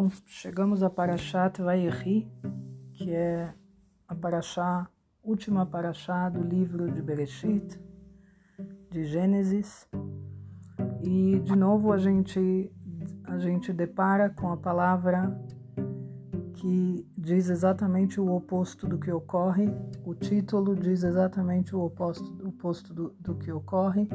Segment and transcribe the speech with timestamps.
[0.00, 2.30] Bom, chegamos a Parashat Vayeri,
[2.92, 3.52] que é
[4.06, 4.88] a Parashá,
[5.24, 7.80] última Parashá do livro de Bereshit,
[8.92, 9.88] de Gênesis.
[11.02, 12.70] E de novo a gente
[13.24, 15.36] a gente depara com a palavra
[16.54, 19.66] que diz exatamente o oposto do que ocorre.
[20.04, 24.08] O título diz exatamente o oposto, oposto do, do que ocorre.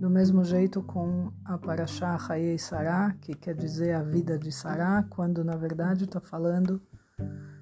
[0.00, 5.04] Do mesmo jeito com a Parashá Hayei Sará, que quer dizer a vida de Sará,
[5.10, 6.80] quando na verdade está falando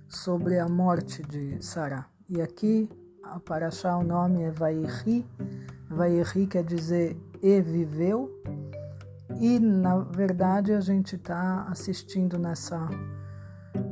[0.06, 2.06] sobre a morte de Sará.
[2.28, 2.88] E aqui
[3.24, 5.26] a Parashá, o nome é Vaihi.
[5.90, 8.30] Vaihi quer dizer e viveu.
[9.40, 12.88] E na verdade a gente está assistindo nessa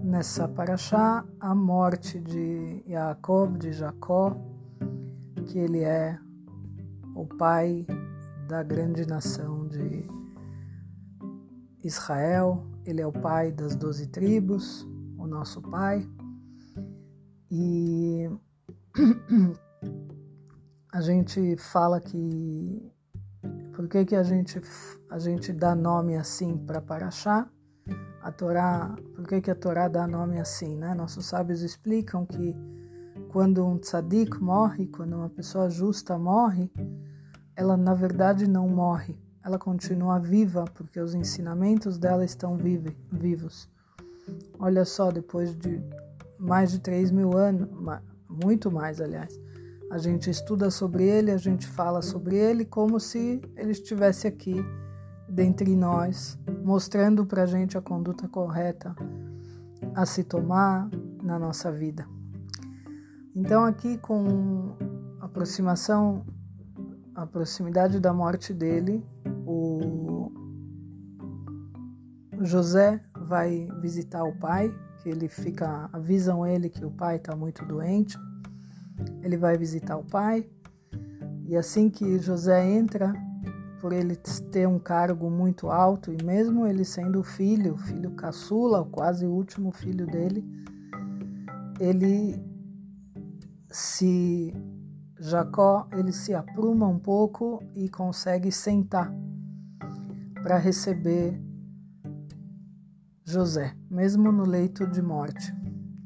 [0.05, 4.37] nessa Parashá a morte de Jacob, de Jacó,
[5.47, 6.17] que ele é
[7.13, 7.85] o pai
[8.47, 10.07] da grande nação de
[11.83, 12.65] Israel.
[12.85, 14.87] Ele é o pai das doze tribos,
[15.19, 16.09] o nosso pai.
[17.51, 18.31] E
[20.93, 22.93] a gente fala que
[23.75, 24.61] por que, que a gente
[25.11, 27.49] a gente dá nome assim para Paraxá?
[28.23, 30.95] A Torá, por que, que a Torá dá nome assim, né?
[30.95, 32.57] Nossos sábios explicam que
[33.29, 36.73] quando um tzadik morre, quando uma pessoa justa morre,
[37.57, 43.69] ela na verdade não morre, ela continua viva porque os ensinamentos dela estão vive, vivos.
[44.59, 45.81] Olha só, depois de
[46.39, 47.69] mais de 3 mil anos,
[48.29, 49.39] muito mais, aliás,
[49.91, 54.57] a gente estuda sobre ele, a gente fala sobre ele como se ele estivesse aqui
[55.29, 58.95] dentre nós, mostrando para a gente a conduta correta
[59.95, 60.89] a se tomar
[61.23, 62.07] na nossa vida.
[63.35, 64.75] Então, aqui com
[65.21, 66.25] aproximação
[67.17, 69.03] a proximidade da morte dele,
[69.47, 70.31] o
[72.43, 74.71] José vai visitar o pai,
[75.03, 78.19] que ele fica, avisam ele que o pai está muito doente.
[79.23, 80.47] Ele vai visitar o pai
[81.47, 83.15] e assim que José entra,
[83.81, 84.17] por ele
[84.51, 89.71] ter um cargo muito alto e mesmo ele sendo filho, filho caçula, quase o último
[89.73, 90.45] filho dele,
[91.81, 92.43] ele
[93.71, 94.53] se
[95.19, 99.11] Jacó ele se apruma um pouco e consegue sentar
[100.43, 101.41] para receber
[103.25, 105.55] José, mesmo no leito de morte.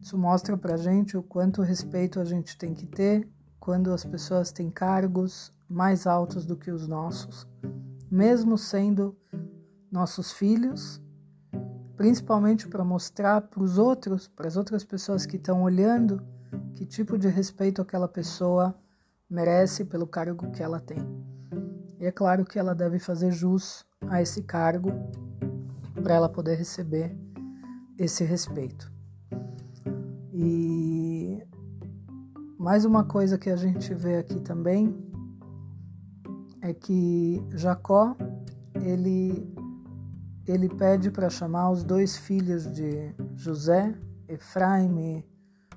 [0.00, 3.28] Isso mostra para gente o quanto respeito a gente tem que ter
[3.59, 7.47] quando as pessoas têm cargos mais altos do que os nossos,
[8.10, 9.15] mesmo sendo
[9.91, 11.03] nossos filhos,
[11.97, 16.22] principalmente para mostrar para os outros, para as outras pessoas que estão olhando,
[16.75, 18.75] que tipo de respeito aquela pessoa
[19.30, 20.98] merece pelo cargo que ela tem.
[22.00, 24.91] E é claro que ela deve fazer jus a esse cargo
[26.02, 27.16] para ela poder receber
[27.98, 28.91] esse respeito.
[30.32, 31.42] E
[32.58, 34.96] mais uma coisa que a gente vê aqui também
[36.62, 38.16] é que Jacó
[38.82, 39.54] ele
[40.47, 43.94] ele pede para chamar os dois filhos de José,
[44.28, 45.24] Efraim e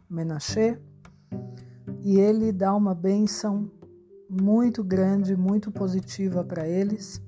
[0.09, 0.79] Menashe,
[2.03, 3.71] e ele dá uma bênção
[4.29, 7.21] muito grande, muito positiva para eles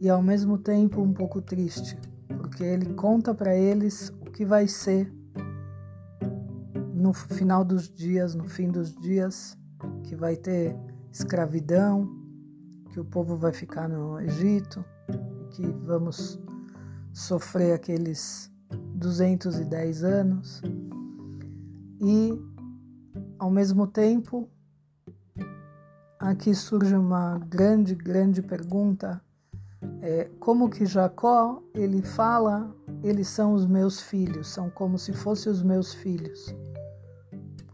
[0.00, 1.98] e ao mesmo tempo um pouco triste,
[2.28, 5.12] porque ele conta para eles o que vai ser
[6.94, 9.58] no final dos dias, no fim dos dias,
[10.04, 10.76] que vai ter
[11.10, 12.08] escravidão,
[12.92, 14.84] que o povo vai ficar no Egito,
[15.50, 16.38] que vamos
[17.12, 18.50] sofrer aqueles
[18.94, 20.62] 210 anos.
[22.00, 22.38] E
[23.38, 24.48] ao mesmo tempo,
[26.18, 29.22] aqui surge uma grande, grande pergunta:
[30.02, 35.52] é, como que Jacó ele fala, eles são os meus filhos, são como se fossem
[35.52, 36.54] os meus filhos.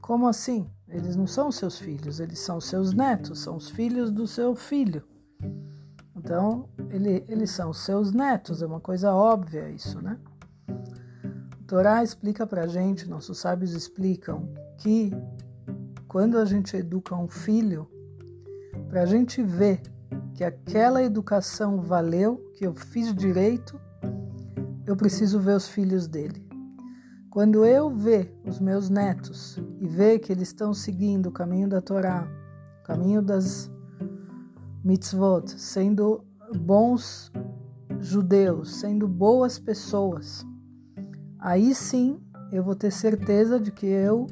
[0.00, 0.68] Como assim?
[0.88, 5.02] Eles não são seus filhos, eles são seus netos, são os filhos do seu filho.
[6.14, 10.18] Então, ele, eles são seus netos, é uma coisa óbvia isso, né?
[10.68, 15.10] A Torá explica pra gente, nossos sábios explicam, que
[16.14, 17.88] quando a gente educa um filho,
[18.88, 19.82] para a gente ver
[20.32, 23.80] que aquela educação valeu, que eu fiz direito,
[24.86, 26.48] eu preciso ver os filhos dele.
[27.28, 31.80] Quando eu ver os meus netos e ver que eles estão seguindo o caminho da
[31.80, 32.28] Torá,
[32.80, 33.68] o caminho das
[34.84, 36.24] mitzvot, sendo
[36.60, 37.32] bons
[37.98, 40.46] judeus, sendo boas pessoas,
[41.40, 42.20] aí sim
[42.52, 44.28] eu vou ter certeza de que eu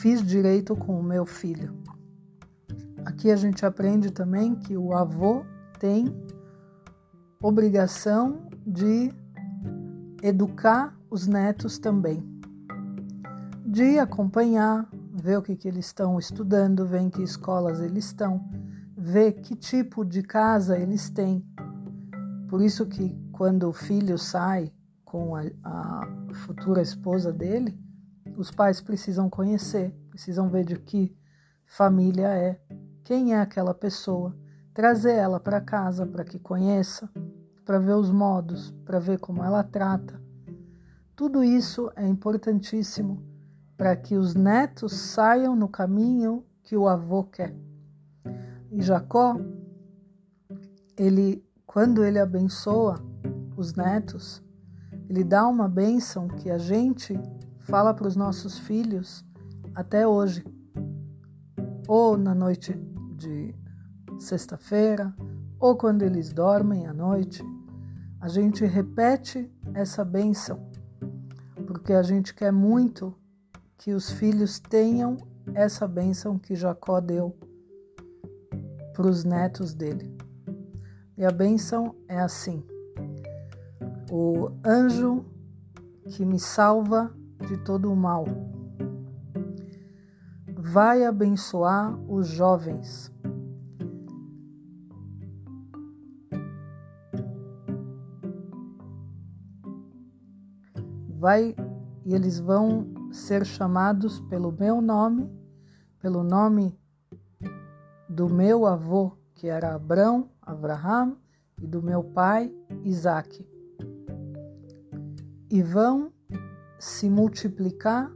[0.00, 1.74] fiz direito com o meu filho.
[3.04, 5.44] Aqui a gente aprende também que o avô
[5.78, 6.14] tem
[7.42, 9.12] obrigação de
[10.22, 12.22] educar os netos também,
[13.64, 18.44] de acompanhar, ver o que, que eles estão estudando, ver em que escolas eles estão,
[18.96, 21.44] ver que tipo de casa eles têm.
[22.48, 24.72] Por isso que quando o filho sai
[25.04, 27.85] com a, a futura esposa dele,
[28.36, 31.16] os pais precisam conhecer, precisam ver de que
[31.64, 32.60] família é,
[33.02, 34.36] quem é aquela pessoa,
[34.74, 37.10] trazer ela para casa para que conheça,
[37.64, 40.20] para ver os modos, para ver como ela trata.
[41.14, 43.22] Tudo isso é importantíssimo
[43.76, 47.54] para que os netos saiam no caminho que o avô quer.
[48.70, 49.38] E Jacó,
[50.96, 53.02] ele, quando ele abençoa
[53.56, 54.42] os netos,
[55.08, 57.18] ele dá uma bênção que a gente
[57.66, 59.24] fala para os nossos filhos
[59.74, 60.44] até hoje,
[61.88, 62.72] ou na noite
[63.16, 63.54] de
[64.18, 65.12] sexta-feira,
[65.58, 67.42] ou quando eles dormem à noite.
[68.20, 70.70] A gente repete essa bênção,
[71.66, 73.14] porque a gente quer muito
[73.76, 75.16] que os filhos tenham
[75.52, 77.36] essa bênção que Jacó deu
[78.94, 80.16] para os netos dele.
[81.18, 82.62] E a bênção é assim:
[84.10, 85.24] o anjo
[86.08, 87.12] que me salva
[87.48, 88.24] de todo o mal
[90.76, 93.10] vai abençoar os jovens.
[101.18, 101.54] Vai
[102.04, 105.30] e eles vão ser chamados pelo meu nome,
[106.00, 106.78] pelo nome
[108.08, 111.16] do meu avô, que era Abrão, Abraham,
[111.60, 112.52] e do meu pai,
[112.82, 113.48] Isaque.
[115.50, 116.12] E vão
[116.78, 118.10] se multiplicar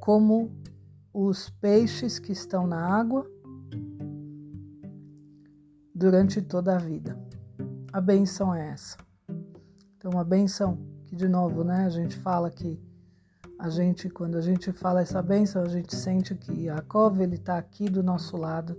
[0.00, 0.50] como
[1.12, 3.26] os peixes que estão na água
[5.94, 7.18] durante toda a vida.
[7.92, 8.96] A benção é essa.
[9.96, 12.80] Então, a benção que, de novo, né, a gente fala que
[13.58, 17.58] a gente, quando a gente fala essa benção, a gente sente que Jacob ele está
[17.58, 18.76] aqui do nosso lado,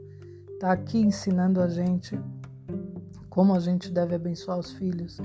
[0.53, 2.17] está aqui ensinando a gente
[3.29, 5.17] como a gente deve abençoar os filhos,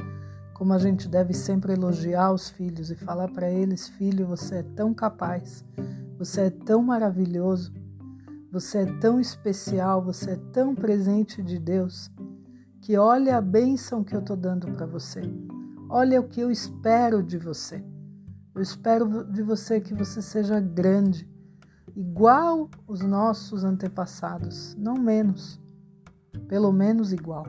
[0.65, 4.63] como a gente deve sempre elogiar os filhos e falar para eles: filho, você é
[4.63, 5.63] tão capaz,
[6.17, 7.71] você é tão maravilhoso,
[8.51, 12.11] você é tão especial, você é tão presente de Deus,
[12.81, 15.21] que olha a bênção que eu estou dando para você,
[15.91, 17.85] olha o que eu espero de você.
[18.55, 21.29] Eu espero de você que você seja grande,
[21.95, 25.61] igual os nossos antepassados, não menos,
[26.49, 27.45] pelo menos igual.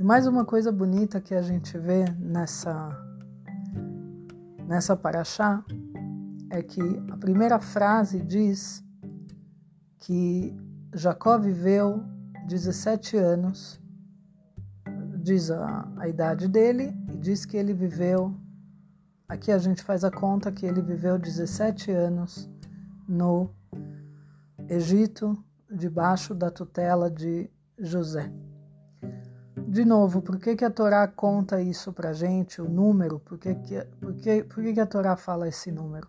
[0.00, 2.88] E mais uma coisa bonita que a gente vê nessa
[4.66, 5.62] nessa paraxá
[6.48, 6.80] é que
[7.10, 8.82] a primeira frase diz
[9.98, 10.56] que
[10.94, 12.02] Jacó viveu
[12.46, 13.78] 17 anos,
[15.22, 18.34] diz a, a idade dele, e diz que ele viveu
[19.28, 22.50] Aqui a gente faz a conta que ele viveu 17 anos
[23.06, 23.50] no
[24.66, 25.36] Egito,
[25.70, 28.32] debaixo da tutela de José.
[29.70, 33.20] De novo, por que, que a Torá conta isso para gente, o número?
[33.20, 36.08] Por que, que, por que, por que, que a Torá fala esse número?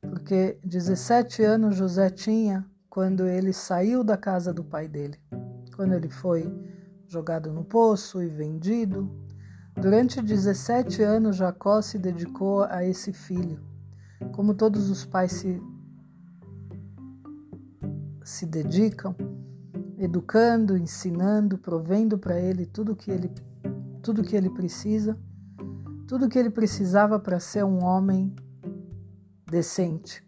[0.00, 5.18] Porque 17 anos José tinha quando ele saiu da casa do pai dele,
[5.76, 6.52] quando ele foi
[7.06, 9.08] jogado no poço e vendido,
[9.80, 13.60] Durante 17 anos, Jacó se dedicou a esse filho,
[14.32, 15.62] como todos os pais se,
[18.24, 19.14] se dedicam,
[19.98, 23.30] educando, ensinando, provendo para ele tudo que ele
[24.02, 25.18] tudo que ele precisa,
[26.06, 28.32] tudo que ele precisava para ser um homem
[29.50, 30.24] decente.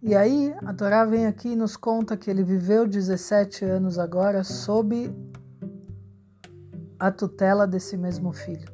[0.00, 4.44] E aí, a Torá vem aqui e nos conta que ele viveu 17 anos agora
[4.44, 5.12] sob
[7.00, 8.68] a tutela desse mesmo filho.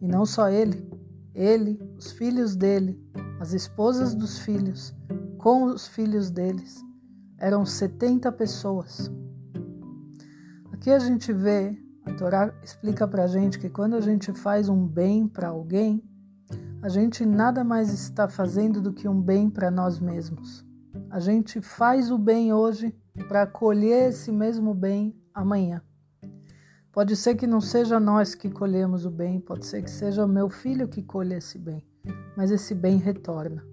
[0.00, 0.90] E não só ele,
[1.32, 3.00] ele, os filhos dele,
[3.38, 4.92] as esposas dos filhos,
[5.38, 6.82] com os filhos deles,
[7.38, 9.10] eram 70 pessoas.
[10.72, 14.68] Aqui a gente vê, a Torá explica para a gente que quando a gente faz
[14.68, 16.02] um bem para alguém,
[16.82, 20.64] a gente nada mais está fazendo do que um bem para nós mesmos.
[21.10, 22.94] A gente faz o bem hoje
[23.28, 25.82] para colher esse mesmo bem amanhã.
[26.92, 30.28] Pode ser que não seja nós que colhemos o bem, pode ser que seja o
[30.28, 31.84] meu filho que colha esse bem,
[32.36, 33.64] mas esse bem retorna.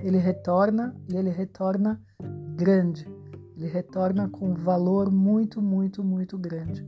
[0.00, 2.02] Ele retorna e ele retorna
[2.56, 3.06] grande.
[3.56, 6.86] Ele retorna com um valor muito, muito, muito grande.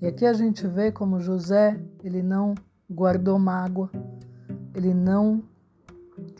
[0.00, 2.54] E aqui a gente vê como José, ele não
[2.90, 3.90] guardou mágoa,
[4.74, 5.42] ele não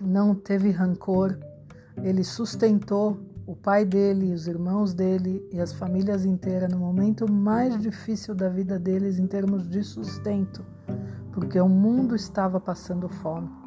[0.00, 1.38] não teve rancor,
[2.02, 7.78] ele sustentou o pai dele, os irmãos dele e as famílias inteiras no momento mais
[7.78, 10.64] difícil da vida deles em termos de sustento,
[11.32, 13.65] porque o mundo estava passando fome.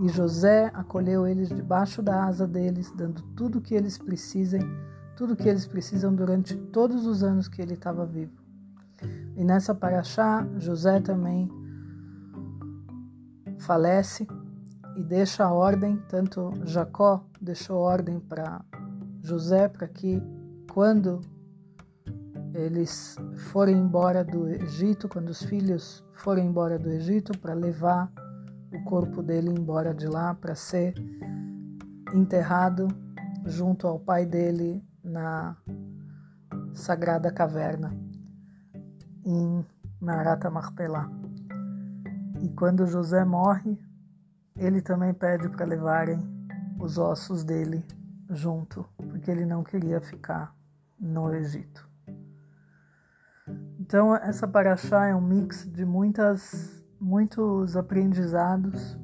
[0.00, 4.62] E José acolheu eles debaixo da asa deles, dando tudo o que eles precisem,
[5.14, 8.32] tudo o que eles precisam durante todos os anos que ele estava vivo.
[9.36, 11.50] E nessa paraxá, José também
[13.58, 14.26] falece
[14.96, 18.64] e deixa a ordem, tanto Jacó deixou ordem para
[19.22, 20.22] José para que
[20.72, 21.20] quando
[22.54, 23.16] eles
[23.50, 28.10] forem embora do Egito, quando os filhos forem embora do Egito, para levar
[28.72, 30.94] o corpo dele embora de lá para ser
[32.14, 32.88] enterrado
[33.44, 35.56] junto ao pai dele na
[36.74, 37.94] sagrada caverna
[39.24, 39.64] em
[40.00, 41.10] Marata Marpelá.
[42.42, 43.78] E quando José morre,
[44.56, 46.18] ele também pede para levarem
[46.78, 47.84] os ossos dele
[48.30, 50.54] junto, porque ele não queria ficar
[50.98, 51.88] no Egito.
[53.78, 58.98] Então essa paraxá é um mix de muitas, muitos aprendizados,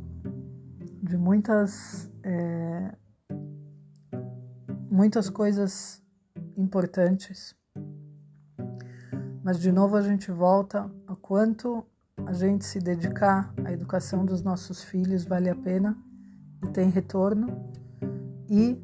[1.02, 2.92] de muitas, é,
[4.90, 6.02] muitas coisas
[6.56, 7.56] importantes.
[9.42, 11.86] Mas de novo a gente volta a quanto
[12.26, 15.96] a gente se dedicar à educação dos nossos filhos vale a pena
[16.64, 17.70] e tem retorno
[18.50, 18.82] e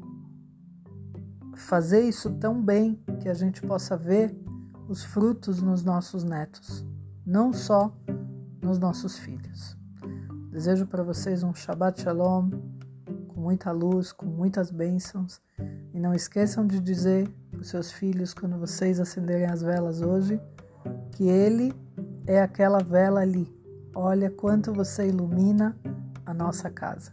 [1.55, 4.35] fazer isso tão bem que a gente possa ver
[4.87, 6.85] os frutos nos nossos netos,
[7.25, 7.95] não só
[8.63, 9.77] nos nossos filhos.
[10.49, 12.49] Desejo para vocês um Shabbat Shalom
[13.27, 15.41] com muita luz, com muitas bênçãos
[15.93, 20.39] e não esqueçam de dizer para os seus filhos quando vocês acenderem as velas hoje
[21.11, 21.73] que ele
[22.25, 23.51] é aquela vela ali.
[23.93, 25.77] Olha quanto você ilumina
[26.25, 27.11] a nossa casa.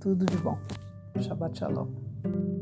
[0.00, 0.58] Tudo de bom.
[1.20, 2.61] Shabbat Shalom.